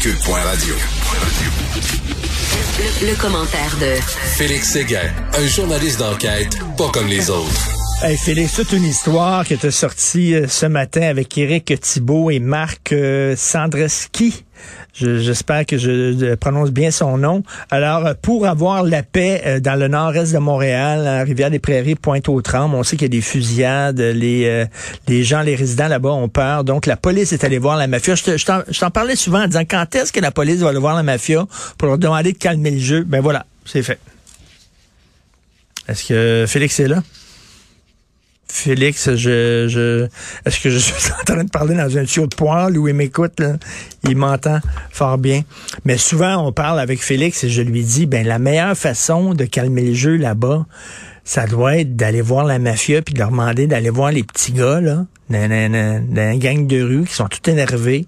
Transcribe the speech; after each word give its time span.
Cube.radio. 0.00 0.74
Le, 2.78 3.10
le 3.10 3.20
commentaire 3.20 3.76
de 3.78 4.00
Félix 4.36 4.70
Séguin, 4.70 5.10
un 5.36 5.46
journaliste 5.46 5.98
d'enquête 5.98 6.58
pas 6.78 6.88
comme 6.88 7.06
les 7.06 7.28
autres. 7.28 7.68
Hey 8.02 8.16
Félix, 8.16 8.54
toute 8.54 8.72
une 8.72 8.84
histoire 8.84 9.44
qui 9.44 9.52
était 9.52 9.70
sortie 9.70 10.34
euh, 10.34 10.48
ce 10.48 10.64
matin 10.64 11.02
avec 11.02 11.36
Éric 11.36 11.78
Thibault 11.78 12.30
et 12.30 12.38
Marc 12.38 12.92
euh, 12.92 13.34
Sandreski. 13.36 14.46
J'espère 14.94 15.66
que 15.66 15.78
je 15.78 16.34
prononce 16.34 16.70
bien 16.70 16.90
son 16.90 17.18
nom. 17.18 17.42
Alors, 17.70 18.06
euh, 18.06 18.14
pour 18.20 18.46
avoir 18.46 18.82
la 18.82 19.02
paix 19.02 19.60
dans 19.60 19.78
le 19.78 19.88
nord-est 19.88 20.32
de 20.32 20.38
Montréal, 20.38 21.06
à 21.06 21.22
Rivière-des-Prairies, 21.22 21.94
Pointe-aux-Trembles, 21.94 22.74
on 22.74 22.82
sait 22.82 22.96
qu'il 22.96 23.06
y 23.06 23.10
a 23.10 23.16
des 23.16 23.20
fusillades, 23.20 24.00
les, 24.00 24.66
les 25.08 25.24
gens, 25.24 25.42
les 25.42 25.54
résidents 25.54 25.88
là-bas 25.88 26.10
ont 26.10 26.28
peur. 26.28 26.64
Donc, 26.64 26.86
la 26.86 26.96
police 26.96 27.32
est 27.32 27.44
allée 27.44 27.58
voir 27.58 27.76
la 27.76 27.86
mafia. 27.86 28.14
Je 28.14 28.80
t'en 28.80 28.90
parlais 28.90 29.16
souvent 29.16 29.42
en 29.42 29.46
disant, 29.46 29.64
quand 29.68 29.94
est-ce 29.94 30.12
que 30.12 30.20
la 30.20 30.30
police 30.30 30.58
va 30.58 30.70
aller 30.70 30.78
voir 30.78 30.96
la 30.96 31.02
mafia 31.02 31.46
pour 31.78 31.88
leur 31.88 31.98
demander 31.98 32.32
de 32.32 32.38
calmer 32.38 32.70
le 32.70 32.80
jeu? 32.80 33.04
Ben 33.04 33.20
voilà, 33.20 33.46
c'est 33.64 33.82
fait. 33.82 33.98
Est-ce 35.88 36.08
que 36.08 36.44
Félix 36.46 36.78
est 36.80 36.88
là? 36.88 37.02
Félix, 38.50 39.14
je, 39.14 39.66
je 39.68 40.08
est-ce 40.44 40.60
que 40.60 40.70
je 40.70 40.78
suis 40.78 40.94
en 41.20 41.24
train 41.24 41.44
de 41.44 41.50
parler 41.50 41.74
dans 41.74 41.96
un 41.96 42.04
tuyau 42.04 42.26
de 42.26 42.34
poêle 42.34 42.76
où 42.76 42.88
il 42.88 42.94
m'écoute, 42.94 43.40
Il 44.04 44.16
m'entend 44.16 44.60
fort 44.90 45.18
bien. 45.18 45.42
Mais 45.84 45.96
souvent, 45.96 46.46
on 46.46 46.52
parle 46.52 46.80
avec 46.80 47.02
Félix 47.02 47.44
et 47.44 47.48
je 47.48 47.62
lui 47.62 47.82
dis, 47.82 48.06
ben, 48.06 48.26
la 48.26 48.38
meilleure 48.38 48.76
façon 48.76 49.34
de 49.34 49.44
calmer 49.44 49.82
le 49.82 49.94
jeu 49.94 50.16
là-bas, 50.16 50.66
ça 51.24 51.46
doit 51.46 51.78
être 51.78 51.96
d'aller 51.96 52.22
voir 52.22 52.44
la 52.44 52.58
mafia 52.58 53.02
puis 53.02 53.14
de 53.14 53.20
leur 53.20 53.30
demander 53.30 53.66
d'aller 53.66 53.90
voir 53.90 54.10
les 54.10 54.24
petits 54.24 54.52
gars, 54.52 54.80
là, 54.80 55.06
d'un 55.28 56.36
gang 56.36 56.66
de 56.66 56.82
rue 56.82 57.04
qui 57.04 57.14
sont 57.14 57.28
tout 57.28 57.48
énervés, 57.48 58.06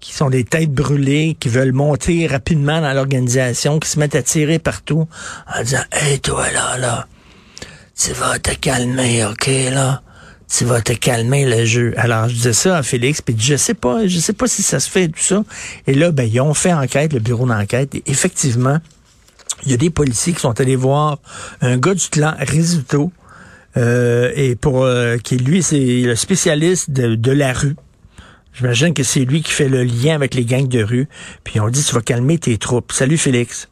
qui 0.00 0.12
sont 0.12 0.30
des 0.30 0.44
têtes 0.44 0.72
brûlées, 0.72 1.36
qui 1.38 1.48
veulent 1.48 1.72
monter 1.72 2.26
rapidement 2.26 2.80
dans 2.80 2.92
l'organisation, 2.92 3.78
qui 3.78 3.88
se 3.88 3.98
mettent 3.98 4.16
à 4.16 4.22
tirer 4.22 4.58
partout 4.58 5.06
en 5.54 5.62
disant, 5.62 5.82
hey, 5.92 6.18
toi, 6.20 6.44
là, 6.52 6.76
là, 6.78 7.06
tu 7.98 8.12
vas 8.12 8.38
te 8.38 8.54
calmer, 8.54 9.24
OK, 9.24 9.46
là? 9.72 10.02
Tu 10.48 10.64
vas 10.64 10.80
te 10.80 10.92
calmer 10.92 11.44
le 11.44 11.64
jeu. 11.64 11.92
Alors, 11.96 12.28
je 12.28 12.34
disais 12.34 12.52
ça 12.52 12.76
à 12.76 12.82
Félix, 12.82 13.20
puis 13.20 13.34
je 13.38 13.56
sais 13.56 13.74
pas, 13.74 14.06
je 14.06 14.18
sais 14.18 14.32
pas 14.32 14.46
si 14.46 14.62
ça 14.62 14.78
se 14.78 14.88
fait 14.88 15.08
tout 15.08 15.18
ça. 15.18 15.42
Et 15.86 15.94
là, 15.94 16.12
ben, 16.12 16.22
ils 16.22 16.40
ont 16.40 16.54
fait 16.54 16.72
enquête, 16.72 17.12
le 17.12 17.18
bureau 17.18 17.46
d'enquête, 17.46 17.94
et 17.96 18.02
effectivement, 18.06 18.78
il 19.64 19.72
y 19.72 19.74
a 19.74 19.76
des 19.76 19.90
policiers 19.90 20.34
qui 20.34 20.40
sont 20.40 20.60
allés 20.60 20.76
voir 20.76 21.18
un 21.62 21.78
gars 21.78 21.94
du 21.94 22.08
clan 22.08 22.34
Risuto, 22.38 23.10
euh, 23.76 24.30
et 24.36 24.54
pour 24.54 24.84
euh, 24.84 25.16
qui 25.16 25.36
lui, 25.36 25.62
c'est 25.62 26.02
le 26.02 26.14
spécialiste 26.14 26.90
de, 26.90 27.16
de 27.16 27.32
la 27.32 27.52
rue. 27.52 27.74
J'imagine 28.54 28.94
que 28.94 29.02
c'est 29.02 29.24
lui 29.24 29.42
qui 29.42 29.50
fait 29.50 29.68
le 29.68 29.82
lien 29.82 30.14
avec 30.14 30.34
les 30.34 30.44
gangs 30.44 30.68
de 30.68 30.82
rue. 30.82 31.08
Puis 31.44 31.60
on 31.60 31.68
dit, 31.68 31.84
tu 31.84 31.94
vas 31.94 32.00
calmer 32.00 32.38
tes 32.38 32.56
troupes. 32.56 32.92
Salut, 32.92 33.18
Félix. 33.18 33.68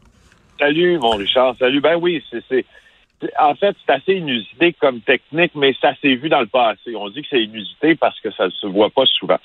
Salut, 0.59 0.99
mon 0.99 1.13
Richard. 1.13 1.55
Salut. 1.59 1.81
Ben 1.81 1.97
oui, 1.97 2.23
c'est 2.31 2.67
en 3.39 3.55
fait, 3.55 3.77
c'est 3.85 3.93
assez 3.93 4.15
inusité 4.15 4.73
comme 4.73 5.01
technique, 5.01 5.53
mais 5.55 5.75
ça 5.81 5.95
s'est 6.01 6.15
vu 6.15 6.29
dans 6.29 6.41
le 6.41 6.47
passé. 6.47 6.95
On 6.97 7.09
dit 7.09 7.23
que 7.23 7.29
c'est 7.31 7.43
inusité 7.43 7.95
parce 7.95 8.19
que 8.21 8.31
ça 8.33 8.47
ne 8.47 8.51
se 8.51 8.67
voit 8.67 8.91
pas 8.91 9.07
souvent. 9.07 9.39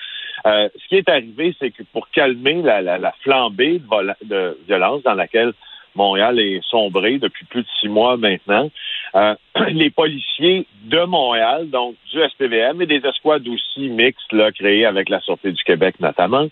Euh, 0.46 0.70
ce 0.76 0.88
qui 0.88 0.96
est 0.96 1.10
arrivé, 1.10 1.56
c'est 1.60 1.72
que 1.72 1.84
pour 1.92 2.10
calmer 2.10 2.62
la, 2.62 3.14
flambée 3.22 3.82
de, 4.24 4.58
violence 4.68 5.04
dans 5.04 5.14
laquelle 5.14 5.54
Montréal 5.96 6.40
est 6.40 6.64
sombré 6.64 7.18
depuis 7.18 7.46
plus 7.46 7.64
de 7.64 7.68
six 7.80 7.90
mois 7.90 8.16
maintenant, 8.16 8.70
euh, 9.16 9.36
les 9.70 9.90
policiers 9.90 10.66
de 10.84 11.04
Montréal, 11.04 11.70
donc 11.70 11.96
du 12.12 12.22
SPVM 12.22 12.82
et 12.82 12.86
des 12.86 13.06
escouades 13.06 13.48
aussi 13.48 13.90
mixtes 13.90 14.32
là, 14.32 14.52
créées 14.52 14.86
avec 14.86 15.10
la 15.10 15.20
Sûreté 15.22 15.52
du 15.52 15.64
Québec 15.64 15.96
notamment, 16.00 16.48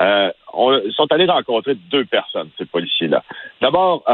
euh, 0.00 0.30
sont 0.94 1.10
allés 1.10 1.26
rencontrer 1.26 1.74
deux 1.74 2.04
personnes, 2.06 2.48
ces 2.56 2.64
policiers-là. 2.64 3.22
D'abord, 3.60 4.04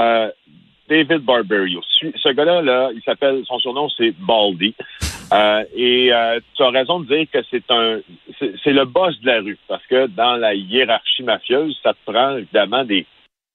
David 0.93 1.25
Barberio. 1.25 1.81
Ce 2.01 2.29
gars-là, 2.29 2.61
là, 2.61 2.91
il 2.95 3.01
s'appelle, 3.03 3.43
son 3.47 3.59
surnom, 3.59 3.89
c'est 3.97 4.13
Baldy. 4.19 4.75
Euh, 5.33 5.65
et 5.75 6.13
euh, 6.13 6.39
tu 6.55 6.63
as 6.63 6.69
raison 6.69 7.01
de 7.01 7.07
dire 7.07 7.27
que 7.33 7.39
c'est 7.51 7.65
un, 7.71 8.01
c'est 8.63 8.73
le 8.73 8.85
boss 8.85 9.19
de 9.21 9.27
la 9.27 9.41
rue, 9.41 9.59
parce 9.69 9.87
que 9.87 10.07
dans 10.09 10.37
la 10.37 10.55
hiérarchie 10.55 11.23
mafieuse, 11.23 11.79
ça 11.83 11.95
te 11.95 12.13
prend 12.13 12.37
évidemment 12.37 12.85
des, 12.85 13.07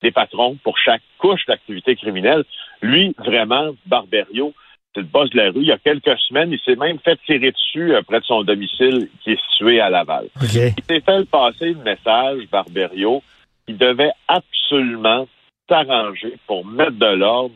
des 0.01 0.09
patrons 0.09 0.57
pour 0.63 0.79
chaque 0.79 1.03
couche 1.19 1.45
d'activité 1.47 1.95
criminelle. 1.95 2.43
Lui, 2.81 3.13
vraiment, 3.19 3.69
Barberio, 3.85 4.53
c'est 4.95 5.01
le 5.01 5.07
boss 5.07 5.29
de 5.29 5.37
la 5.37 5.51
rue. 5.51 5.61
Il 5.61 5.67
y 5.67 5.71
a 5.71 5.77
quelques 5.77 6.17
semaines, 6.27 6.51
il 6.51 6.59
s'est 6.61 6.75
même 6.75 6.97
fait 6.99 7.19
tirer 7.27 7.51
dessus 7.51 7.93
euh, 7.93 8.01
près 8.01 8.19
de 8.19 8.25
son 8.25 8.41
domicile 8.41 9.09
qui 9.23 9.33
est 9.33 9.41
situé 9.51 9.79
à 9.79 9.91
Laval. 9.91 10.25
Il 10.41 10.47
s'est 10.47 10.73
fait 10.87 11.29
passer 11.29 11.75
le 11.75 11.83
message, 11.83 12.47
Barberio, 12.51 13.21
il 13.67 13.77
devait 13.77 14.13
absolument 14.27 15.27
s'arranger 15.67 16.37
pour 16.47 16.65
mettre 16.65 16.97
de 16.97 17.15
l'ordre 17.15 17.55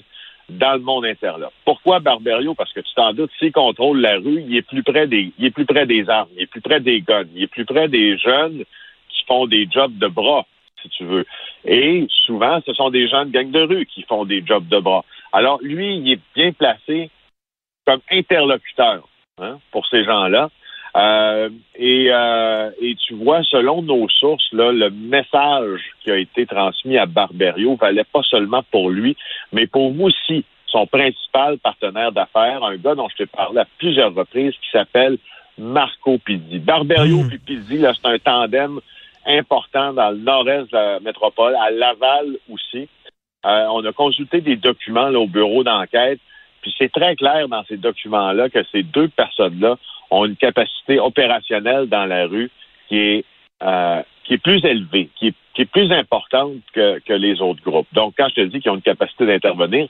dans 0.50 0.74
le 0.74 0.80
monde 0.80 1.06
interlope. 1.06 1.54
Pourquoi 1.66 2.00
Barberio? 2.00 2.54
Parce 2.56 2.74
que 2.74 2.82
tu 2.82 2.94
t'en 2.94 3.14
doutes, 3.14 3.32
s'il 3.40 3.52
contrôle 3.52 4.02
la 4.02 4.18
rue, 4.18 4.42
il 4.42 4.56
est 4.56 4.62
plus 4.62 4.84
près 4.84 5.08
des, 5.08 5.32
il 5.38 5.46
est 5.46 5.52
plus 5.52 5.66
près 5.66 5.86
des 5.86 6.10
armes, 6.10 6.30
il 6.36 6.44
est 6.44 6.48
plus 6.48 6.62
près 6.62 6.80
des 6.80 7.02
guns, 7.02 7.26
il 7.34 7.44
est 7.44 7.48
plus 7.48 7.66
près 7.66 7.88
des 7.88 8.18
jeunes 8.18 8.64
qui 9.10 9.26
font 9.28 9.48
des 9.48 9.68
jobs 9.72 9.98
de 9.98 10.08
bras, 10.08 10.46
si 10.82 10.90
tu 10.90 11.06
veux. 11.06 11.26
Et 11.66 12.06
souvent, 12.26 12.60
ce 12.66 12.74
sont 12.74 12.90
des 12.90 13.08
gens 13.08 13.26
de 13.26 13.32
gang 13.32 13.50
de 13.50 13.62
rue 13.62 13.86
qui 13.86 14.04
font 14.04 14.26
des 14.26 14.44
jobs 14.46 14.68
de 14.68 14.80
bras. 14.80 15.06
Alors, 15.32 15.60
lui, 15.62 15.96
il 15.98 16.12
est 16.12 16.20
bien 16.36 16.52
placé 16.52 17.10
comme 17.86 18.02
interlocuteur 18.12 19.08
hein, 19.40 19.60
pour 19.72 19.88
ces 19.88 20.04
gens-là. 20.04 20.50
Euh, 20.96 21.50
et, 21.76 22.08
euh, 22.12 22.70
et 22.82 22.96
tu 22.96 23.14
vois, 23.14 23.44
selon 23.44 23.82
nos 23.82 24.10
sources, 24.10 24.52
là, 24.52 24.72
le 24.72 24.90
message 24.90 25.82
qui 26.04 26.12
a 26.12 26.18
été 26.18 26.46
transmis 26.46 26.98
à 26.98 27.06
Barberio 27.06 27.76
valait 27.76 28.04
pas 28.04 28.24
seulement 28.24 28.64
pour 28.72 28.90
lui, 28.90 29.16
mais 29.54 29.68
pour 29.68 29.94
vous 29.94 30.06
aussi, 30.06 30.44
son 30.68 30.88
principal 30.88 31.58
partenaire 31.60 32.12
d'affaires, 32.12 32.64
un 32.64 32.76
gars 32.78 32.96
dont 32.96 33.08
je 33.10 33.24
t'ai 33.24 33.26
parlé 33.26 33.60
à 33.60 33.68
plusieurs 33.78 34.14
reprises, 34.14 34.54
qui 34.54 34.70
s'appelle 34.72 35.18
Marco 35.58 36.18
Pizzi. 36.18 36.60
Barberio 36.60 37.24
mmh. 37.24 37.38
Pizzi, 37.46 37.78
là, 37.78 37.94
c'est 37.94 38.08
un 38.08 38.20
tandem 38.20 38.80
important 39.26 39.94
dans 39.94 40.12
le 40.12 40.18
nord-est 40.18 40.72
de 40.72 40.78
la 40.78 41.00
métropole, 41.00 41.56
à 41.56 41.72
Laval 41.72 42.38
aussi. 42.50 42.88
Euh, 43.46 43.66
on 43.72 43.84
a 43.86 43.92
consulté 43.92 44.42
des 44.42 44.56
documents 44.56 45.10
là, 45.10 45.20
au 45.20 45.28
bureau 45.28 45.64
d'enquête, 45.64 46.20
puis 46.62 46.74
c'est 46.78 46.92
très 46.92 47.16
clair 47.16 47.48
dans 47.48 47.64
ces 47.66 47.78
documents-là 47.78 48.50
que 48.50 48.64
ces 48.72 48.84
deux 48.84 49.08
personnes-là 49.10 49.78
ont 50.10 50.26
une 50.26 50.36
capacité 50.36 51.00
opérationnelle 51.00 51.88
dans 51.88 52.06
la 52.06 52.28
rue 52.28 52.50
qui 52.88 52.98
est, 52.98 53.26
euh, 53.64 54.02
qui 54.24 54.36
est 54.36 54.44
plus 54.44 54.64
élevée, 54.66 55.10
qui 55.16 55.28
est, 55.28 55.66
plus 55.72 55.92
importante 55.92 56.54
que, 56.74 56.98
que, 57.00 57.14
les 57.14 57.40
autres 57.40 57.62
groupes. 57.62 57.88
Donc, 57.94 58.16
quand 58.18 58.28
je 58.30 58.36
te 58.36 58.42
dis 58.42 58.62
qu'ils 58.62 58.72
ont 58.72 58.76
une 58.76 58.82
capacité 58.82 59.28
d'intervenir, 59.28 59.88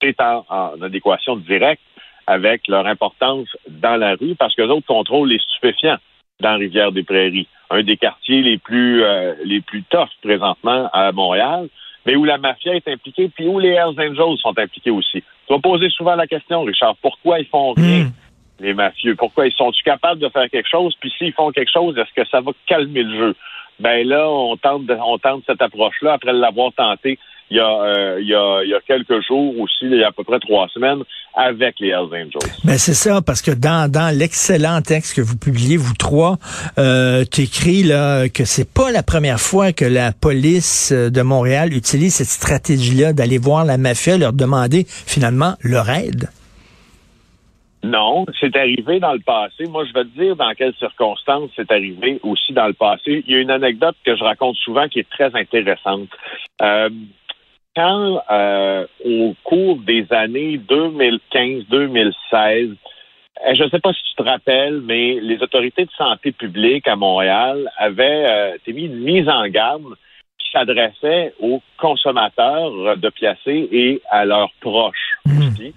c'est 0.00 0.20
en, 0.20 0.44
adéquation 0.80 1.36
directe 1.36 1.82
avec 2.26 2.68
leur 2.68 2.86
importance 2.86 3.48
dans 3.68 3.96
la 3.96 4.14
rue 4.14 4.36
parce 4.36 4.54
que 4.54 4.62
autres 4.62 4.86
contrôlent 4.86 5.28
les 5.28 5.40
stupéfiants 5.40 5.98
dans 6.40 6.56
Rivière-des-Prairies, 6.56 7.48
un 7.70 7.82
des 7.82 7.96
quartiers 7.96 8.42
les 8.42 8.58
plus 8.58 9.02
euh, 9.02 9.34
les 9.44 9.60
plus 9.60 9.82
toughs 9.82 10.08
présentement 10.22 10.88
à 10.92 11.12
Montréal, 11.12 11.68
mais 12.06 12.16
où 12.16 12.24
la 12.24 12.38
mafia 12.38 12.74
est 12.74 12.88
impliquée, 12.88 13.28
puis 13.28 13.46
où 13.46 13.58
les 13.58 13.70
Hells 13.70 13.98
Angels 13.98 14.38
sont 14.38 14.58
impliqués 14.58 14.90
aussi. 14.90 15.22
Tu 15.46 15.54
vas 15.54 15.58
poser 15.58 15.88
souvent 15.90 16.14
la 16.14 16.26
question, 16.26 16.62
Richard, 16.62 16.96
pourquoi 17.02 17.40
ils 17.40 17.46
font 17.46 17.72
rien? 17.72 18.04
Hmm 18.04 18.10
les 18.60 18.74
mafieux? 18.74 19.14
Pourquoi 19.16 19.46
ils 19.46 19.52
sont-ils 19.52 19.82
capables 19.82 20.20
de 20.20 20.28
faire 20.28 20.48
quelque 20.50 20.68
chose? 20.68 20.94
Puis 21.00 21.12
s'ils 21.16 21.32
font 21.32 21.50
quelque 21.50 21.72
chose, 21.72 21.96
est-ce 21.98 22.12
que 22.14 22.28
ça 22.28 22.40
va 22.40 22.52
calmer 22.66 23.02
le 23.02 23.18
jeu? 23.18 23.36
Ben 23.78 24.06
là, 24.06 24.28
on 24.28 24.56
tente, 24.56 24.82
on 24.90 25.18
tente 25.18 25.42
cette 25.46 25.62
approche-là 25.62 26.14
après 26.14 26.32
l'avoir 26.32 26.72
tenté 26.72 27.18
il 27.50 27.56
y, 27.56 27.60
a, 27.60 27.82
euh, 27.82 28.18
il, 28.20 28.28
y 28.28 28.34
a, 28.34 28.62
il 28.62 28.70
y 28.70 28.74
a 28.74 28.80
quelques 28.80 29.20
jours 29.26 29.58
aussi, 29.58 29.82
il 29.82 29.96
y 29.96 30.04
a 30.04 30.08
à 30.08 30.12
peu 30.12 30.24
près 30.24 30.38
trois 30.38 30.68
semaines, 30.68 31.02
avec 31.34 31.80
les 31.80 31.88
Hells 31.88 32.12
Angels. 32.12 32.50
Ben 32.64 32.78
c'est 32.78 32.94
ça, 32.94 33.20
parce 33.22 33.42
que 33.42 33.50
dans, 33.50 33.90
dans 33.90 34.16
l'excellent 34.16 34.80
texte 34.82 35.16
que 35.16 35.20
vous 35.20 35.36
publiez, 35.36 35.76
vous 35.76 35.94
trois, 35.94 36.36
euh, 36.78 37.24
tu 37.30 37.42
écris 37.42 37.82
là, 37.82 38.28
que 38.28 38.44
c'est 38.44 38.72
pas 38.72 38.90
la 38.92 39.02
première 39.02 39.40
fois 39.40 39.72
que 39.72 39.84
la 39.84 40.12
police 40.12 40.92
de 40.92 41.22
Montréal 41.22 41.72
utilise 41.72 42.14
cette 42.14 42.28
stratégie-là 42.28 43.12
d'aller 43.12 43.38
voir 43.38 43.64
la 43.64 43.78
mafia, 43.78 44.16
leur 44.16 44.32
demander 44.32 44.84
finalement 44.86 45.54
leur 45.62 45.90
aide. 45.90 46.28
Non, 47.82 48.26
c'est 48.38 48.54
arrivé 48.56 49.00
dans 49.00 49.14
le 49.14 49.20
passé. 49.20 49.64
Moi, 49.66 49.86
je 49.86 49.92
vais 49.94 50.04
te 50.04 50.18
dire 50.18 50.36
dans 50.36 50.52
quelles 50.52 50.74
circonstances 50.74 51.50
c'est 51.56 51.70
arrivé 51.72 52.20
aussi 52.22 52.52
dans 52.52 52.66
le 52.66 52.74
passé. 52.74 53.24
Il 53.26 53.32
y 53.32 53.36
a 53.36 53.40
une 53.40 53.50
anecdote 53.50 53.96
que 54.04 54.14
je 54.16 54.22
raconte 54.22 54.56
souvent 54.56 54.86
qui 54.88 54.98
est 54.98 55.08
très 55.08 55.34
intéressante. 55.34 56.08
Euh, 56.60 56.90
quand, 57.80 58.22
euh, 58.30 58.86
au 59.04 59.34
cours 59.42 59.78
des 59.78 60.06
années 60.10 60.58
2015-2016, 60.58 62.12
euh, 63.46 63.54
je 63.54 63.64
ne 63.64 63.68
sais 63.70 63.78
pas 63.80 63.94
si 63.94 64.02
tu 64.02 64.14
te 64.16 64.22
rappelles, 64.22 64.82
mais 64.82 65.18
les 65.20 65.42
autorités 65.42 65.86
de 65.86 65.90
santé 65.96 66.32
publique 66.32 66.86
à 66.86 66.96
Montréal 66.96 67.70
avaient 67.78 68.58
mis 68.66 68.84
une 68.84 69.00
mise 69.00 69.28
en 69.28 69.48
garde 69.48 69.94
qui 70.38 70.50
s'adressait 70.52 71.32
aux 71.40 71.62
consommateurs 71.78 72.98
de 72.98 73.08
piacés 73.08 73.68
et 73.72 74.02
à 74.10 74.26
leurs 74.26 74.52
proches 74.60 75.16
mmh. 75.24 75.38
aussi. 75.38 75.74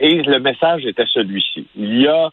Et 0.00 0.22
le 0.22 0.38
message 0.38 0.84
était 0.84 1.06
celui-ci. 1.06 1.66
Il 1.76 2.02
y 2.02 2.08
a 2.08 2.30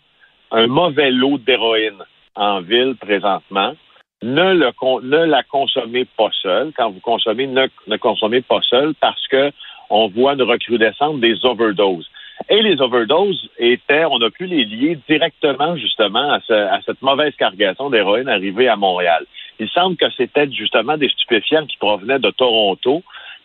un 0.52 0.68
mauvais 0.68 1.12
lot 1.12 1.38
d'héroïne 1.38 2.04
en 2.36 2.60
ville 2.60 2.96
présentement. 3.00 3.76
Ne, 4.24 5.26
la 5.26 5.44
consommez 5.44 6.06
pas 6.06 6.30
seul. 6.42 6.72
Quand 6.76 6.90
vous 6.92 7.02
consommez, 7.02 7.48
ne, 7.48 7.98
consommez 7.98 8.42
pas 8.42 8.62
seul 8.62 8.94
parce 9.00 9.28
que 9.28 9.52
on 9.90 10.08
voit 10.08 10.34
une 10.34 10.44
recrudescence 10.44 11.20
des 11.20 11.46
overdoses. 11.46 12.10
Et 12.50 12.62
les 12.62 12.82
overdoses 12.82 13.50
étaient, 13.60 14.06
on 14.06 14.22
a 14.22 14.30
pu 14.32 14.46
les 14.46 14.66
lier 14.66 14.98
directement 15.08 15.76
justement 15.76 16.32
à, 16.32 16.40
à 16.54 16.82
cette 16.86 17.02
mauvaise 17.02 17.36
cargaison 17.36 17.90
d'héroïne 17.90 18.30
arrivée 18.30 18.68
à 18.68 18.76
Montréal. 18.76 19.26
Il 19.60 19.70
semble 19.70 19.98
que 19.98 20.10
c'était 20.18 20.50
justement 20.52 20.98
des 20.98 21.10
stupéfiants 21.10 21.66
qui 21.66 21.78
provenaient 21.78 22.20
de 22.20 22.32
Toronto, 22.32 23.04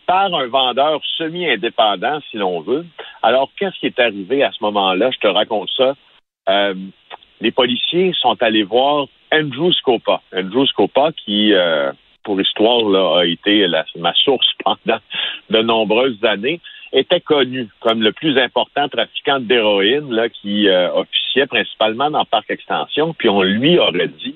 par 0.09 0.33
un 0.33 0.47
vendeur 0.47 1.01
semi-indépendant, 1.17 2.19
si 2.31 2.37
l'on 2.37 2.61
veut. 2.61 2.83
Alors, 3.21 3.51
qu'est-ce 3.55 3.77
qui 3.79 3.85
est 3.85 3.99
arrivé 3.99 4.43
à 4.43 4.51
ce 4.51 4.57
moment-là? 4.63 5.11
Je 5.11 5.19
te 5.19 5.27
raconte 5.27 5.69
ça. 5.77 5.93
Euh, 6.49 6.73
les 7.41 7.51
policiers 7.51 8.11
sont 8.19 8.35
allés 8.41 8.63
voir 8.63 9.05
Andrew 9.31 9.71
Scopa. 9.71 10.21
Andrew 10.33 10.65
Scopa, 10.65 11.11
qui, 11.13 11.53
euh, 11.53 11.91
pour 12.23 12.39
histoire, 12.39 12.83
là, 12.89 13.19
a 13.19 13.25
été 13.25 13.67
ma 13.95 14.13
source 14.13 14.47
pendant 14.63 14.99
de 15.49 15.61
nombreuses 15.61 16.23
années, 16.23 16.59
était 16.91 17.21
connu 17.21 17.67
comme 17.81 18.01
le 18.01 18.11
plus 18.11 18.37
important 18.37 18.87
trafiquant 18.89 19.39
d'héroïne 19.39 20.11
là, 20.11 20.29
qui 20.29 20.67
euh, 20.67 20.91
officiait 20.93 21.45
principalement 21.45 22.09
dans 22.09 22.19
le 22.19 22.25
parc 22.25 22.49
extension. 22.49 23.13
Puis 23.13 23.29
on 23.29 23.43
lui 23.43 23.77
aurait 23.77 24.07
dit, 24.07 24.35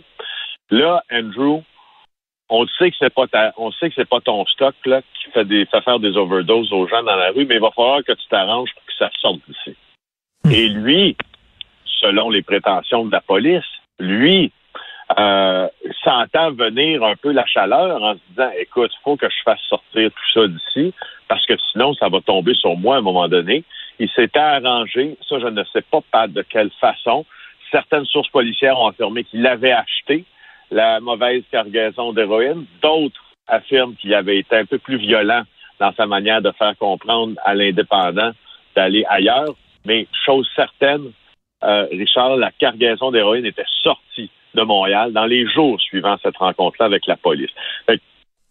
là, 0.70 1.04
Andrew, 1.12 1.62
on 2.50 2.68
sait 2.78 2.92
que 2.92 2.98
c'est 3.00 3.14
pas 3.14 3.26
on 3.58 3.72
sait 3.72 3.90
que 3.90 3.96
c'est 3.96 4.08
pas 4.08 4.22
ton 4.22 4.46
stock 4.46 4.76
là 4.86 5.02
qui 5.02 5.32
fait 5.32 5.46
des 5.46 5.66
fait 5.66 5.82
faire 5.82 6.00
des 6.00 6.16
overdoses 6.16 6.72
aux 6.72 6.88
gens 6.88 7.02
dans 7.02 7.16
la 7.16 7.32
rue, 7.32 7.46
mais 7.46 7.56
il 7.56 7.62
va 7.62 7.72
falloir 7.72 8.04
que 8.04 8.12
tu 8.12 8.28
t'arranges 8.30 8.70
pour 8.74 8.86
que 8.86 8.94
ça 9.00 9.10
sorte 9.20 9.40
d'ici. 9.48 9.76
Hmm. 10.44 10.52
Et 10.52 10.70
lui, 10.70 11.18
selon 11.86 12.30
les 12.30 12.44
prétentions 12.44 13.06
de 13.06 13.12
la 13.12 13.22
police, 13.22 13.64
lui 14.00 14.52
euh, 15.18 15.68
s'entend 16.04 16.52
venir 16.52 17.04
un 17.04 17.16
peu 17.16 17.32
la 17.32 17.46
chaleur 17.46 18.02
en 18.02 18.14
se 18.14 18.20
disant 18.30 18.52
écoute, 18.60 18.92
il 18.94 19.04
faut 19.04 19.18
que 19.18 19.30
je 19.30 19.42
fasse 19.44 19.62
sortir 19.70 20.10
tout 20.10 20.32
ça 20.34 20.48
d'ici 20.48 20.94
parce 21.28 21.46
que 21.46 21.54
sinon 21.72 21.94
ça 21.94 22.10
va 22.10 22.22
tomber 22.22 22.54
sur 22.54 22.76
moi 22.76 22.96
à 22.96 23.00
un 23.00 23.02
moment 23.02 23.28
donné. 23.28 23.64
Il 24.00 24.10
s'était 24.10 24.40
arrangé, 24.40 25.18
ça 25.28 25.40
je 25.40 25.48
ne 25.48 25.64
sais 25.66 25.82
pas, 25.82 26.02
pas 26.12 26.28
de 26.28 26.42
quelle 26.42 26.72
façon. 26.80 27.26
Certaines 27.72 28.06
sources 28.06 28.30
policières 28.30 28.80
ont 28.80 28.88
affirmé 28.88 29.24
qu'il 29.24 29.42
l'avait 29.42 29.72
acheté 29.72 30.26
la 30.72 31.00
mauvaise 31.00 31.44
cargaison 31.52 32.14
d'héroïne. 32.14 32.66
D'autres 32.82 33.22
affirment 33.48 33.96
qu'il 33.96 34.14
avait 34.14 34.38
été 34.38 34.56
un 34.56 34.66
peu 34.66 34.78
plus 34.78 34.98
violent 34.98 35.44
dans 35.80 35.94
sa 35.94 36.06
manière 36.06 36.42
de 36.42 36.52
faire 36.52 36.78
comprendre 36.78 37.36
à 37.44 37.54
l'indépendant 37.56 38.32
d'aller 38.76 39.06
ailleurs. 39.10 39.56
Mais 39.86 40.08
chose 40.26 40.50
certaine, 40.56 41.12
euh, 41.64 41.88
Richard, 41.92 42.38
la 42.38 42.52
cargaison 42.52 43.12
d'héroïne 43.12 43.46
était 43.46 43.66
sortie 43.84 44.30
de 44.64 44.68
Montréal 44.68 45.14
dans 45.14 45.26
les 45.26 45.48
jours 45.52 45.80
suivant 45.82 46.16
cette 46.24 46.38
rencontre-là 46.38 46.86
avec 46.86 47.06
la 47.08 47.18
police. 47.18 47.52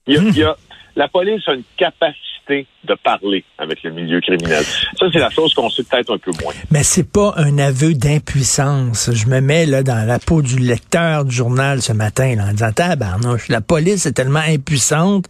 la 0.06 1.08
police 1.08 1.46
a 1.48 1.54
une 1.54 1.64
capacité 1.76 2.66
de 2.84 2.94
parler 2.94 3.44
avec 3.58 3.82
le 3.82 3.92
milieu 3.92 4.20
criminel. 4.20 4.64
Ça, 4.98 5.06
c'est 5.12 5.18
la 5.18 5.30
chose 5.30 5.54
qu'on 5.54 5.70
sait 5.70 5.84
peut-être 5.84 6.12
un 6.12 6.18
peu 6.18 6.32
moins. 6.42 6.52
Mais 6.70 6.82
c'est 6.82 7.10
pas 7.10 7.34
un 7.36 7.56
aveu 7.58 7.94
d'impuissance. 7.94 9.10
Je 9.12 9.26
me 9.26 9.40
mets 9.40 9.64
là 9.64 9.82
dans 9.82 10.06
la 10.06 10.18
peau 10.18 10.42
du 10.42 10.58
lecteur 10.58 11.24
du 11.24 11.34
journal 11.34 11.80
ce 11.80 11.92
matin 11.92 12.34
là, 12.36 12.46
en 12.48 12.52
disant 12.52 12.72
tabarnouche, 12.72 13.48
la 13.48 13.60
police 13.60 14.06
est 14.06 14.12
tellement 14.12 14.40
impuissante 14.40 15.26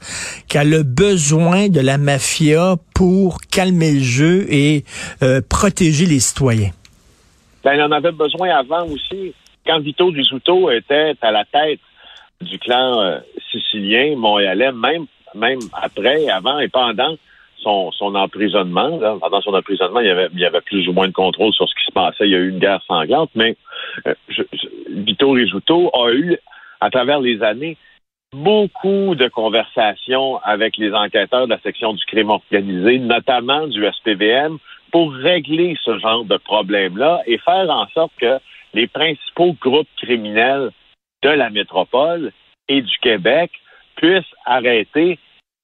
qu'elle 0.48 0.74
a 0.74 0.82
besoin 0.82 1.68
de 1.68 1.80
la 1.80 1.98
mafia 1.98 2.76
pour 2.94 3.40
calmer 3.42 3.92
le 3.92 4.00
jeu 4.00 4.46
et 4.48 4.84
euh, 5.22 5.40
protéger 5.46 6.06
les 6.06 6.20
citoyens. 6.20 6.70
Ben, 7.62 7.74
il 7.74 7.82
en 7.82 7.92
avait 7.92 8.12
besoin 8.12 8.56
avant 8.56 8.86
aussi. 8.86 9.34
Quand 9.66 9.80
Vito 9.80 10.06
Rizzuto 10.06 10.70
était 10.70 11.14
à 11.20 11.30
la 11.30 11.44
tête 11.44 11.80
du 12.40 12.58
clan 12.58 13.00
euh, 13.00 13.18
sicilien, 13.50 14.16
montréalais, 14.16 14.72
même 14.72 15.06
même 15.34 15.60
après, 15.72 16.28
avant 16.28 16.58
et 16.58 16.68
pendant 16.68 17.16
son, 17.58 17.92
emprisonnement. 18.00 18.98
pendant 19.20 19.40
son 19.40 19.54
emprisonnement, 19.54 20.00
il 20.00 20.06
y, 20.06 20.10
avait, 20.10 20.28
il 20.32 20.40
y 20.40 20.44
avait 20.44 20.60
plus 20.60 20.88
ou 20.88 20.92
moins 20.92 21.06
de 21.06 21.12
contrôle 21.12 21.52
sur 21.52 21.68
ce 21.68 21.74
qui 21.74 21.84
se 21.86 21.92
passait. 21.92 22.24
Il 22.24 22.30
y 22.30 22.34
a 22.34 22.38
eu 22.38 22.48
une 22.48 22.58
guerre 22.58 22.82
sanglante, 22.88 23.30
mais 23.34 23.56
euh, 24.06 24.14
Vito 24.88 25.30
Rizzuto 25.30 25.90
a 25.94 26.12
eu, 26.12 26.36
à 26.80 26.90
travers 26.90 27.20
les 27.20 27.42
années, 27.42 27.76
beaucoup 28.32 29.14
de 29.14 29.28
conversations 29.28 30.38
avec 30.38 30.76
les 30.76 30.92
enquêteurs 30.92 31.46
de 31.46 31.52
la 31.52 31.60
section 31.60 31.92
du 31.92 32.04
crime 32.06 32.30
organisé, 32.30 32.98
notamment 32.98 33.66
du 33.68 33.84
SPVM, 33.86 34.58
pour 34.90 35.12
régler 35.12 35.76
ce 35.84 35.98
genre 35.98 36.24
de 36.24 36.36
problème-là 36.38 37.22
et 37.26 37.38
faire 37.38 37.70
en 37.70 37.86
sorte 37.94 38.12
que 38.20 38.38
les 38.74 38.86
principaux 38.86 39.54
groupes 39.60 39.88
criminels 39.96 40.70
de 41.22 41.28
la 41.28 41.50
métropole 41.50 42.32
et 42.68 42.82
du 42.82 42.98
Québec 43.00 43.50
puisse 43.96 44.24
arrêter 44.44 45.18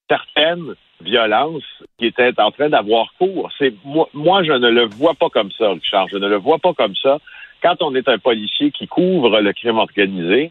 certaines 0.08 0.74
violences 1.00 1.62
qui 1.98 2.06
étaient 2.06 2.32
en 2.38 2.50
train 2.50 2.68
d'avoir 2.68 3.12
cours. 3.18 3.50
C'est 3.58 3.72
moi, 3.84 4.08
moi, 4.12 4.42
je 4.42 4.52
ne 4.52 4.68
le 4.68 4.86
vois 4.86 5.14
pas 5.14 5.28
comme 5.28 5.50
ça, 5.52 5.70
Richard. 5.70 6.08
Je 6.08 6.16
ne 6.16 6.28
le 6.28 6.36
vois 6.36 6.58
pas 6.58 6.74
comme 6.74 6.96
ça. 6.96 7.18
Quand 7.62 7.82
on 7.82 7.94
est 7.94 8.08
un 8.08 8.18
policier 8.18 8.70
qui 8.70 8.86
couvre 8.86 9.40
le 9.40 9.52
crime 9.52 9.78
organisé, 9.78 10.50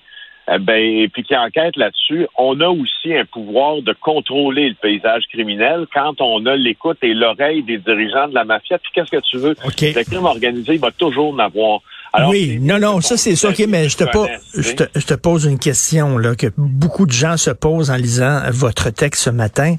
eh 0.49 0.59
ben, 0.59 0.81
et 0.81 1.09
puis 1.09 1.23
qui 1.23 1.35
enquête 1.35 1.75
là-dessus, 1.75 2.25
on 2.37 2.61
a 2.61 2.69
aussi 2.69 3.13
un 3.13 3.25
pouvoir 3.25 3.81
de 3.81 3.93
contrôler 3.93 4.69
le 4.69 4.75
paysage 4.75 5.23
criminel 5.27 5.87
quand 5.93 6.21
on 6.21 6.45
a 6.45 6.55
l'écoute 6.55 6.99
et 7.01 7.13
l'oreille 7.13 7.63
des 7.63 7.77
dirigeants 7.77 8.29
de 8.29 8.33
la 8.33 8.45
mafia. 8.45 8.77
Puis 8.77 8.91
qu'est-ce 8.93 9.11
que 9.11 9.21
tu 9.21 9.37
veux? 9.37 9.55
Le 9.65 10.03
crime 10.03 10.25
organisé 10.25 10.77
va 10.77 10.91
toujours 10.91 11.33
en 11.33 11.39
avoir 11.39 11.81
oui, 12.29 12.59
non, 12.61 12.79
non, 12.79 13.01
ça 13.01 13.17
c'est 13.17 13.35
ça. 13.35 13.49
OK, 13.49 13.63
mais 13.67 13.89
je 13.89 13.97
te, 13.97 14.03
pose, 14.05 14.27
je, 14.55 14.71
te, 14.71 14.83
je 14.95 15.05
te 15.05 15.13
pose 15.13 15.45
une 15.45 15.59
question 15.59 16.17
là, 16.17 16.35
que 16.35 16.47
beaucoup 16.57 17.05
de 17.05 17.11
gens 17.11 17.37
se 17.37 17.51
posent 17.51 17.89
en 17.89 17.95
lisant 17.95 18.41
votre 18.51 18.89
texte 18.89 19.23
ce 19.23 19.29
matin. 19.29 19.75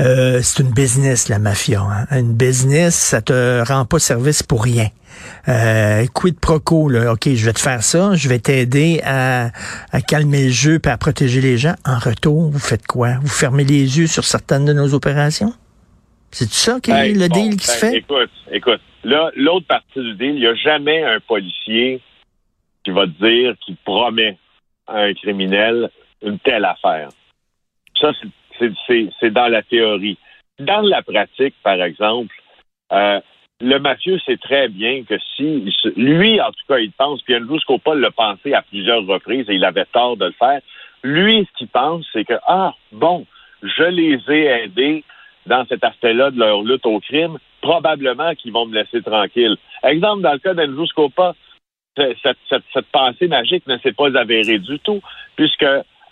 Euh, 0.00 0.40
c'est 0.42 0.62
une 0.62 0.70
business, 0.70 1.28
la 1.28 1.38
mafia. 1.38 1.80
Hein? 1.80 2.18
Une 2.18 2.34
business, 2.34 2.94
ça 2.94 3.20
te 3.20 3.62
rend 3.66 3.84
pas 3.84 3.98
service 3.98 4.42
pour 4.42 4.64
rien. 4.64 4.88
Euh, 5.48 6.06
quid 6.12 6.38
pro 6.38 6.60
quo, 6.60 6.88
là, 6.88 7.12
OK, 7.12 7.28
je 7.34 7.44
vais 7.44 7.52
te 7.52 7.60
faire 7.60 7.82
ça, 7.82 8.14
je 8.14 8.28
vais 8.28 8.38
t'aider 8.38 9.00
à, 9.04 9.50
à 9.90 10.00
calmer 10.00 10.46
le 10.46 10.50
jeu 10.50 10.80
et 10.82 10.88
à 10.88 10.96
protéger 10.96 11.40
les 11.40 11.58
gens. 11.58 11.74
En 11.84 11.98
retour, 11.98 12.50
vous 12.50 12.58
faites 12.58 12.86
quoi? 12.86 13.16
Vous 13.22 13.28
fermez 13.28 13.64
les 13.64 13.98
yeux 13.98 14.06
sur 14.06 14.24
certaines 14.24 14.64
de 14.64 14.72
nos 14.72 14.94
opérations? 14.94 15.52
C'est 16.32 16.50
ça 16.50 16.80
qui 16.80 16.90
est 16.90 17.12
le 17.12 17.28
deal 17.28 17.56
qui 17.56 17.66
se 17.66 17.80
ben, 17.80 17.92
fait? 17.92 17.98
Écoute, 17.98 18.30
écoute, 18.50 18.80
Là, 19.04 19.32
l'autre 19.34 19.66
partie 19.66 20.00
du 20.00 20.14
deal, 20.14 20.34
il 20.34 20.40
n'y 20.40 20.46
a 20.46 20.54
jamais 20.54 21.02
un 21.02 21.18
policier 21.20 22.00
qui 22.84 22.90
va 22.90 23.06
dire 23.06 23.54
qu'il 23.60 23.76
promet 23.76 24.36
à 24.86 25.00
un 25.00 25.14
criminel 25.14 25.90
une 26.22 26.38
telle 26.38 26.64
affaire. 26.64 27.08
Ça, 28.00 28.12
c'est 28.58 29.30
dans 29.30 29.48
la 29.48 29.62
théorie. 29.62 30.18
Dans 30.60 30.82
la 30.82 31.02
pratique, 31.02 31.54
par 31.64 31.82
exemple, 31.82 32.34
euh, 32.92 33.20
le 33.60 33.78
mafieux 33.78 34.18
sait 34.20 34.36
très 34.36 34.68
bien 34.68 35.02
que 35.04 35.14
si 35.36 35.64
lui, 35.96 36.40
en 36.40 36.50
tout 36.50 36.64
cas, 36.68 36.78
il 36.78 36.92
pense, 36.92 37.22
puis 37.22 37.34
Andrew 37.34 37.58
Scopa 37.58 37.94
l'a 37.94 38.10
pensé 38.10 38.54
à 38.54 38.62
plusieurs 38.62 39.04
reprises 39.04 39.48
et 39.48 39.54
il 39.54 39.64
avait 39.64 39.86
tort 39.86 40.16
de 40.16 40.26
le 40.26 40.32
faire. 40.32 40.60
Lui, 41.02 41.48
ce 41.50 41.58
qu'il 41.58 41.68
pense, 41.68 42.06
c'est 42.12 42.24
que 42.24 42.38
ah 42.46 42.74
bon, 42.92 43.26
je 43.62 43.84
les 43.84 44.20
ai 44.28 44.64
aidés 44.64 45.04
dans 45.46 45.64
cet 45.66 45.84
aspect-là 45.84 46.30
de 46.30 46.38
leur 46.38 46.62
lutte 46.62 46.86
au 46.86 47.00
crime, 47.00 47.38
probablement 47.60 48.34
qu'ils 48.34 48.52
vont 48.52 48.66
me 48.66 48.74
laisser 48.74 49.02
tranquille. 49.02 49.56
Exemple, 49.82 50.22
dans 50.22 50.32
le 50.32 50.38
cas 50.38 50.54
d'Enzo 50.54 50.86
Scopa, 50.86 51.34
cette, 51.96 52.86
pensée 52.92 53.28
magique 53.28 53.66
ne 53.66 53.78
s'est 53.78 53.92
pas 53.92 54.16
avérée 54.16 54.58
du 54.58 54.78
tout, 54.78 55.00
puisque 55.36 55.66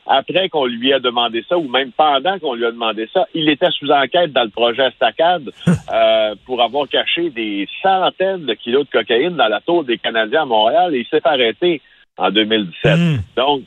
après 0.07 0.49
qu'on 0.49 0.67
lui 0.67 0.93
a 0.93 0.99
demandé 0.99 1.45
ça, 1.49 1.57
ou 1.57 1.69
même 1.69 1.93
pendant 1.93 2.39
qu'on 2.39 2.55
lui 2.55 2.65
a 2.65 2.73
demandé 2.73 3.09
ça, 3.13 3.27
il 3.35 3.49
était 3.49 3.71
sous 3.71 3.91
enquête 3.91 4.33
dans 4.33 4.45
le 4.45 4.51
projet 4.51 4.91
Stacade 4.93 5.51
euh, 5.93 6.35
pour 6.47 6.63
avoir 6.63 6.89
caché 6.89 7.31
des 7.31 7.69
centaines 7.83 8.47
de 8.47 8.55
kilos 8.55 8.87
de 8.87 8.91
cocaïne 8.91 9.37
dans 9.37 9.49
la 9.49 9.61
tour 9.61 9.85
des 9.85 9.99
Canadiens 9.99 10.43
à 10.43 10.47
Montréal 10.47 10.95
et 10.95 11.01
il 11.01 11.07
s'est 11.07 11.27
arrêté 11.27 11.81
en 12.17 12.31
2017. 12.31 12.99
Donc, 13.37 13.63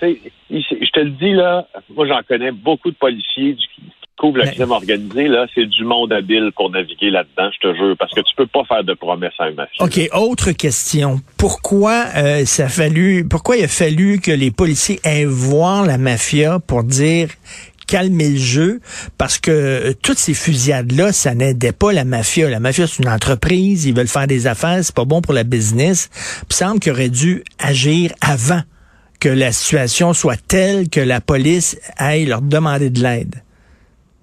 je 0.00 0.90
te 0.90 1.00
le 1.00 1.10
dis 1.10 1.32
là, 1.32 1.66
moi 1.90 2.06
j'en 2.06 2.22
connais 2.22 2.52
beaucoup 2.52 2.90
de 2.90 2.96
policiers 2.96 3.56
couvre 4.18 4.38
le 4.38 4.50
crime 4.50 4.72
organisé, 4.72 5.28
là, 5.28 5.46
c'est 5.54 5.66
du 5.66 5.84
monde 5.84 6.12
habile 6.12 6.50
pour 6.54 6.70
naviguer 6.70 7.10
là-dedans, 7.10 7.50
je 7.54 7.68
te 7.68 7.74
jure, 7.74 7.96
parce 7.98 8.12
que 8.12 8.20
tu 8.20 8.34
peux 8.36 8.46
pas 8.46 8.64
faire 8.64 8.84
de 8.84 8.92
promesses 8.94 9.32
à 9.38 9.44
un 9.44 9.52
mafieux. 9.52 9.84
OK, 9.84 10.00
autre 10.12 10.52
question. 10.52 11.20
Pourquoi 11.38 12.04
euh, 12.16 12.44
ça 12.44 12.66
a 12.66 12.68
fallu 12.68 13.26
pourquoi 13.28 13.56
il 13.56 13.64
a 13.64 13.68
fallu 13.68 14.20
que 14.20 14.30
les 14.30 14.50
policiers 14.50 15.00
aient 15.04 15.24
voir 15.24 15.86
la 15.86 15.98
mafia 15.98 16.58
pour 16.58 16.84
dire 16.84 17.28
calmer 17.86 18.30
le 18.30 18.36
jeu? 18.36 18.80
Parce 19.16 19.38
que 19.38 19.50
euh, 19.50 19.92
toutes 20.02 20.18
ces 20.18 20.34
fusillades-là, 20.34 21.12
ça 21.12 21.34
n'aidait 21.34 21.72
pas 21.72 21.92
la 21.92 22.04
mafia. 22.04 22.50
La 22.50 22.60
mafia, 22.60 22.86
c'est 22.86 23.02
une 23.02 23.08
entreprise, 23.08 23.86
ils 23.86 23.94
veulent 23.94 24.08
faire 24.08 24.26
des 24.26 24.46
affaires, 24.46 24.80
c'est 24.82 24.94
pas 24.94 25.04
bon 25.04 25.20
pour 25.20 25.32
la 25.32 25.44
business. 25.44 26.10
Il 26.50 26.54
semble 26.54 26.80
qu'il 26.80 26.92
aurait 26.92 27.08
dû 27.08 27.44
agir 27.58 28.12
avant 28.20 28.62
que 29.20 29.28
la 29.28 29.52
situation 29.52 30.12
soit 30.12 30.36
telle 30.36 30.88
que 30.88 31.00
la 31.00 31.20
police 31.20 31.78
aille 31.96 32.26
leur 32.26 32.42
demander 32.42 32.90
de 32.90 33.02
l'aide. 33.02 33.42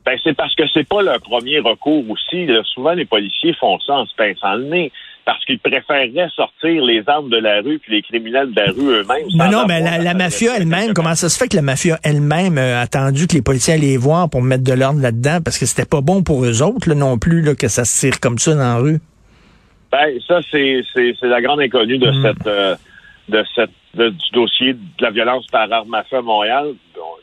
Ben, 0.06 0.20
c'est 0.24 0.36
parce 0.36 0.54
que 0.54 0.64
c'est 0.72 0.88
pas 0.88 1.02
leur 1.02 1.20
premier 1.20 1.60
recours 1.60 2.04
aussi. 2.10 2.48
Souvent, 2.74 2.94
les 2.94 3.06
policiers 3.06 3.54
font 3.54 3.80
ça 3.80 3.94
en 3.94 4.06
se 4.06 4.14
pinçant 4.16 4.54
le 4.54 4.66
nez 4.66 4.92
parce 5.26 5.44
qu'ils 5.46 5.58
préféreraient 5.58 6.30
sortir 6.36 6.84
les 6.84 7.02
armes 7.08 7.30
de 7.30 7.38
la 7.38 7.62
rue 7.62 7.80
puis 7.80 7.94
les 7.94 8.02
criminels 8.04 8.54
de 8.54 8.62
la 8.62 8.72
rue 8.72 9.02
eux-mêmes. 9.02 9.28
Mais 9.36 9.50
non, 9.50 9.66
mais 9.68 9.82
la, 9.82 10.14
mafia 10.14 10.58
elle-même, 10.58 10.94
comment 10.94 11.16
ça 11.16 11.30
se 11.30 11.40
fait 11.40 11.48
que 11.48 11.56
la 11.56 11.64
mafia 11.64 11.98
elle-même 12.04 12.60
a 12.60 12.82
attendu 12.82 13.26
que 13.26 13.34
les 13.34 13.42
policiers 13.42 13.74
allaient 13.74 13.88
les 13.88 13.98
voir 13.98 14.30
pour 14.30 14.44
mettre 14.44 14.64
de 14.64 14.74
l'ordre 14.74 15.02
là-dedans 15.02 15.40
parce 15.44 15.58
que 15.58 15.66
c'était 15.66 15.90
pas 15.90 16.02
bon 16.02 16.22
pour 16.22 16.46
eux 16.46 16.62
autres 16.62 16.94
non 16.94 17.18
plus 17.18 17.42
là, 17.42 17.56
que 17.56 17.68
ça 17.68 17.84
se 17.84 18.00
tire 18.00 18.20
comme 18.20 18.38
ça 18.38 18.54
dans 18.54 18.60
la 18.60 18.78
rue? 18.78 19.00
Ben, 19.92 20.20
ça, 20.28 20.40
c'est, 20.52 20.84
c'est, 20.94 21.16
la 21.24 21.42
grande 21.42 21.62
inconnue 21.62 21.98
de 21.98 22.12
hmm. 22.12 22.22
cette 22.22 22.48
euh, 22.48 22.76
de 23.30 23.44
cette 23.56 23.72
du 23.96 24.30
dossier 24.34 24.74
de 24.74 24.80
la 25.00 25.12
violence 25.12 25.48
par 25.48 25.72
arme 25.72 25.90
mafia 25.90 26.20
à 26.20 26.22
Montréal. 26.22 26.74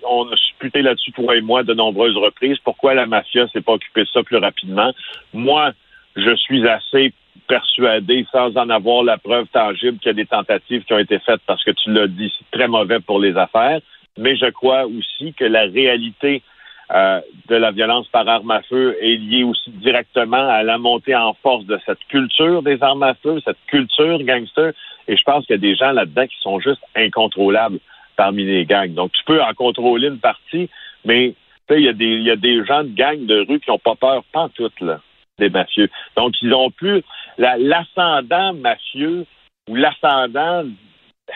On 0.09 0.27
a 0.31 0.37
supputé 0.37 0.83
là-dessus, 0.83 1.13
toi 1.13 1.37
et 1.37 1.41
moi, 1.41 1.63
de 1.63 1.75
nombreuses 1.75 2.17
reprises. 2.17 2.59
Pourquoi 2.65 2.95
la 2.95 3.07
mafia 3.07 3.47
s'est 3.49 3.61
pas 3.61 3.73
occupée 3.73 4.03
de 4.03 4.09
ça 4.09 4.23
plus 4.23 4.39
rapidement? 4.39 4.93
Moi, 5.33 5.73
je 6.17 6.35
suis 6.37 6.67
assez 6.69 7.13
persuadé, 7.47 8.27
sans 8.33 8.57
en 8.57 8.71
avoir 8.71 9.03
la 9.03 9.19
preuve 9.19 9.47
tangible, 9.53 9.99
qu'il 9.99 10.09
y 10.09 10.11
a 10.11 10.15
des 10.15 10.27
tentatives 10.27 10.85
qui 10.85 10.93
ont 10.93 10.99
été 10.99 11.19
faites 11.19 11.41
parce 11.47 11.63
que 11.65 11.71
tu 11.73 11.93
l'as 11.93 12.07
dit, 12.07 12.33
c'est 12.39 12.57
très 12.57 12.69
mauvais 12.69 13.01
pour 13.01 13.21
les 13.21 13.37
affaires. 13.37 13.81
Mais 14.19 14.37
je 14.37 14.51
crois 14.51 14.87
aussi 14.87 15.33
que 15.35 15.45
la 15.45 15.63
réalité 15.63 16.43
euh, 16.91 17.21
de 17.49 17.57
la 17.57 17.71
violence 17.71 18.09
par 18.09 18.29
arme 18.29 18.51
à 18.51 18.63
feu 18.63 18.97
est 19.01 19.17
liée 19.17 19.45
aussi 19.45 19.71
directement 19.71 20.49
à 20.49 20.63
la 20.63 20.79
montée 20.79 21.15
en 21.15 21.35
force 21.35 21.65
de 21.65 21.79
cette 21.87 22.03
culture 22.09 22.63
des 22.63 22.83
armes 22.83 23.03
à 23.03 23.15
feu, 23.15 23.41
cette 23.45 23.59
culture 23.69 24.23
gangster. 24.23 24.73
Et 25.09 25.17
je 25.17 25.23
pense 25.23 25.47
qu'il 25.47 25.55
y 25.55 25.59
a 25.59 25.61
des 25.61 25.75
gens 25.75 25.93
là-dedans 25.93 26.27
qui 26.27 26.37
sont 26.41 26.61
juste 26.61 26.83
incontrôlables 26.95 27.79
parmi 28.17 28.45
les 28.45 28.67
gangs. 28.67 28.93
Donc, 28.95 29.13
tu 29.13 29.25
peux 29.25 29.43
en 29.43 29.55
contrôler 29.55 30.09
une 30.09 30.19
partie, 30.19 30.69
mais 31.05 31.35
il 31.71 31.81
y, 31.81 31.89
a 31.89 31.95
des, 31.95 32.05
il 32.05 32.25
y 32.25 32.31
a 32.31 32.37
des 32.37 32.65
gens 32.67 32.85
de 32.85 32.95
gangs 32.95 33.25
de 33.25 33.47
rue 33.49 33.59
qui 33.59 33.71
n'ont 33.71 33.79
pas 33.79 33.95
peur, 33.95 34.23
pas 34.33 34.49
toutes, 34.55 34.79
là 34.81 35.01
des 35.39 35.49
mafieux. 35.49 35.89
Donc, 36.17 36.35
ils 36.43 36.53
ont 36.55 36.71
plus 36.71 37.03
l'ascendant 37.39 38.53
mafieux 38.55 39.27
ou 39.69 39.75
l'ascendant 39.75 40.65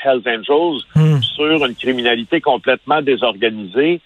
Hells 0.04 0.22
Angels 0.26 0.82
hmm. 0.94 1.20
sur 1.22 1.64
une 1.64 1.74
criminalité 1.74 2.40
complètement 2.40 3.00
désorganisée 3.02 4.00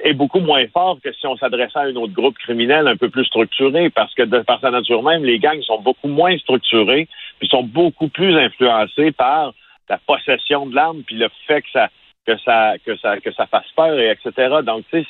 est 0.00 0.14
beaucoup 0.14 0.40
moins 0.40 0.66
fort 0.72 0.98
que 1.02 1.12
si 1.12 1.26
on 1.26 1.36
s'adressait 1.36 1.78
à 1.78 1.82
un 1.82 1.96
autre 1.96 2.12
groupe 2.12 2.36
criminel 2.38 2.88
un 2.88 2.96
peu 2.96 3.08
plus 3.08 3.24
structuré, 3.24 3.90
parce 3.90 4.12
que 4.14 4.22
de 4.22 4.38
par 4.40 4.60
sa 4.60 4.70
nature 4.70 5.02
même, 5.02 5.24
les 5.24 5.38
gangs 5.38 5.62
sont 5.62 5.80
beaucoup 5.80 6.08
moins 6.08 6.36
structurés, 6.38 7.08
puis 7.38 7.48
sont 7.48 7.62
beaucoup 7.62 8.08
plus 8.08 8.36
influencés 8.36 9.12
par 9.12 9.52
la 9.88 9.98
possession 9.98 10.66
de 10.66 10.74
l'arme, 10.74 11.02
puis 11.06 11.16
le 11.16 11.28
fait 11.46 11.62
que 11.62 11.68
ça 11.72 11.88
que 12.26 12.36
ça 12.44 12.74
que 12.84 12.96
ça 12.96 13.18
que 13.20 13.32
ça 13.32 13.46
fasse 13.46 13.70
peur 13.76 13.98
et 13.98 14.10
etc. 14.10 14.32
Donc, 14.64 14.84
tu 14.90 15.02
sais, 15.02 15.06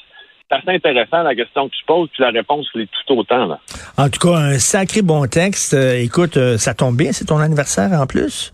c'est 0.51 0.57
assez 0.57 0.77
intéressant 0.77 1.23
la 1.23 1.35
question 1.35 1.69
que 1.69 1.75
tu 1.75 1.85
poses, 1.87 2.09
puis 2.13 2.23
la 2.23 2.31
réponse 2.31 2.69
est 2.75 2.89
tout 3.07 3.15
autant. 3.17 3.47
Là. 3.47 3.61
En 3.97 4.09
tout 4.11 4.19
cas, 4.19 4.37
un 4.37 4.59
sacré 4.59 5.03
bon 5.03 5.27
texte. 5.27 5.75
Euh, 5.75 5.95
écoute, 5.99 6.37
euh, 6.37 6.59
ça 6.59 6.75
tombe 6.75 6.97
bien, 6.97 7.13
c'est 7.13 7.27
ton 7.27 7.39
anniversaire 7.39 7.91
en 7.93 8.07
plus. 8.07 8.53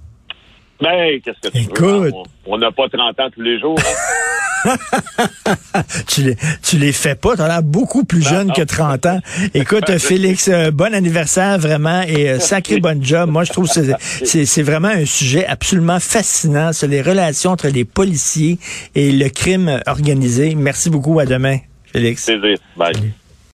Ben, 0.81 1.21
qu'est-ce 1.21 1.49
que 1.49 1.53
tu 1.53 1.65
Écoute. 1.65 1.81
veux? 1.81 2.13
On 2.47 2.59
n'a 2.59 2.71
pas 2.71 2.89
30 2.89 3.19
ans 3.19 3.31
tous 3.31 3.41
les 3.41 3.59
jours. 3.59 3.79
Hein? 3.79 4.15
tu 6.07 6.23
les, 6.23 6.37
tu 6.63 6.79
les 6.79 6.93
fais 6.93 7.15
pas, 7.15 7.37
tu 7.37 7.43
as 7.43 7.49
l'air 7.49 7.63
beaucoup 7.63 8.05
plus 8.05 8.23
jeune 8.23 8.53
que 8.53 8.63
30 8.63 9.07
ans. 9.07 9.21
Écoute, 9.55 9.91
Félix, 9.99 10.49
euh, 10.49 10.71
bon 10.71 10.95
anniversaire 10.95 11.59
vraiment 11.59 12.03
et 12.03 12.39
sacré 12.41 12.81
bon 12.81 13.03
job. 13.03 13.31
Moi, 13.31 13.45
je 13.45 13.53
trouve 13.53 13.69
que 13.69 13.81
c'est 14.25 14.63
vraiment 14.63 14.89
un 14.89 15.05
sujet 15.05 15.47
absolument 15.47 16.01
fascinant 16.01 16.73
sur 16.73 16.89
les 16.89 17.03
relations 17.03 17.51
entre 17.51 17.69
les 17.69 17.85
policiers 17.85 18.59
et 18.95 19.13
le 19.13 19.29
crime 19.29 19.81
organisé. 19.87 20.55
Merci 20.55 20.91
beaucoup, 20.91 21.19
à 21.19 21.27
demain. 21.27 21.59
Félix. 21.93 22.31
Bye. 22.77 23.13